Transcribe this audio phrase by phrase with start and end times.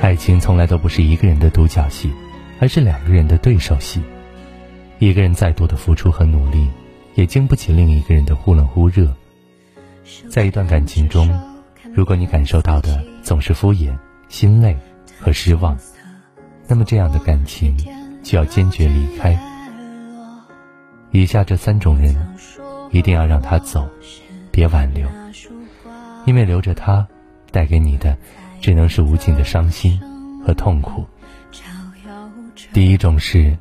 [0.00, 2.10] 爱情从来都不是一个人的独角戏，
[2.60, 4.00] 而是两个人的对手戏。
[5.00, 6.68] 一个人再多的付出和努力，
[7.14, 9.12] 也经不起另一个人的忽冷忽热。
[10.30, 11.28] 在一段感情中，
[11.92, 13.96] 如果你感受到的总是敷衍、
[14.28, 14.76] 心累
[15.20, 15.76] 和失望，
[16.68, 17.76] 那么这样的感情
[18.22, 19.38] 就要坚决离开。
[21.10, 22.14] 以下这三种人，
[22.92, 23.88] 一定要让他走，
[24.52, 25.08] 别挽留，
[26.24, 27.06] 因为留着他，
[27.50, 28.16] 带给你的
[28.60, 30.00] 只能是无尽的伤心
[30.44, 31.04] 和痛苦。
[32.72, 33.56] 第一种是，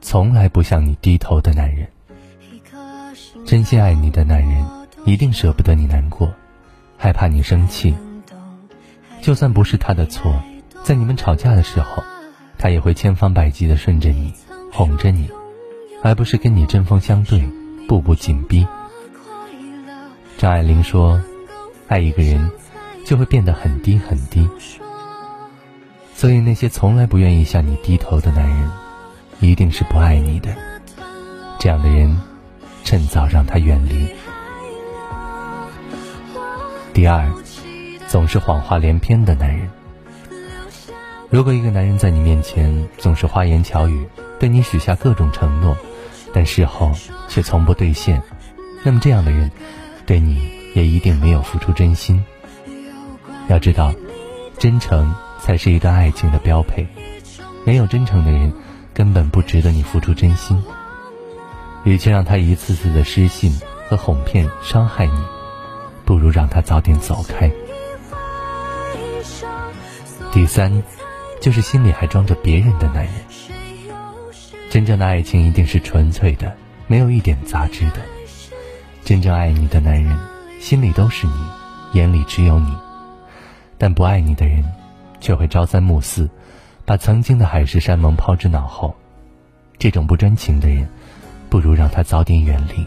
[0.00, 1.88] 从来不向你低头的男人。
[3.46, 4.64] 真心爱你的男人，
[5.04, 6.32] 一定舍不得你难过，
[6.96, 7.94] 害怕你生气。
[9.20, 10.34] 就算不是他的错，
[10.82, 12.02] 在你们吵架的时候，
[12.58, 14.32] 他也会千方百计的顺着你，
[14.72, 15.28] 哄着你。
[16.02, 17.46] 而不是跟你针锋相对，
[17.86, 18.66] 步步紧逼。
[20.38, 21.22] 张爱玲说
[21.88, 22.50] ：“爱一个人，
[23.10, 24.48] 就会变得很低很低。”
[26.14, 28.70] 所以那些从来不愿意向你低头的男人，
[29.40, 30.54] 一定是不爱你的。
[31.58, 32.16] 这样的人，
[32.84, 34.06] 趁早让他远离。
[36.94, 37.28] 第二，
[38.06, 39.68] 总是谎话连篇的男人。
[41.30, 44.06] 如果一个男人在你面前总是花言巧语，
[44.38, 45.76] 对你许下各种承诺，
[46.32, 46.92] 但事后
[47.26, 48.22] 却从不兑现，
[48.84, 49.50] 那么这样的人，
[50.06, 52.24] 对你也一定没有付出真心。
[53.50, 53.92] 要知道，
[54.58, 56.86] 真诚才是一段爱情的标配。
[57.66, 58.52] 没有真诚的人，
[58.94, 60.62] 根本不值得你付出真心。
[61.82, 63.52] 与其让他一次次的失信
[63.88, 65.18] 和哄骗伤害你，
[66.04, 67.50] 不如让他早点走开。
[70.30, 70.82] 第三，
[71.40, 73.14] 就是心里还装着别人的男人。
[74.70, 76.56] 真正的爱情一定是纯粹的，
[76.86, 77.96] 没有一点杂质的。
[79.04, 80.16] 真正爱你的男人，
[80.60, 81.32] 心里都是你，
[81.94, 82.72] 眼里只有你。
[83.80, 84.62] 但不爱你的人
[85.20, 86.28] 却会朝三暮四
[86.84, 88.94] 把曾经的海誓山盟抛之脑后。
[89.78, 90.86] 这种不专情的人
[91.48, 92.86] 不如让他早点远离。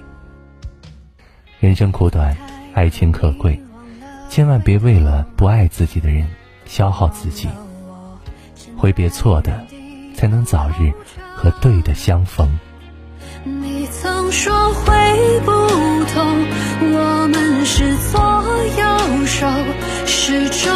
[1.60, 2.38] 人生苦短
[2.76, 3.60] 爱情可贵
[4.30, 6.30] 千万别为了不爱自己的人
[6.66, 7.50] 消耗自己。
[8.78, 9.66] 挥别错的
[10.16, 10.92] 才能早日
[11.36, 12.48] 和对的相逢。
[13.44, 15.52] 你曾说会不
[16.14, 16.46] 同
[16.94, 18.22] 我们是左
[18.78, 19.48] 右手
[20.06, 20.73] 始终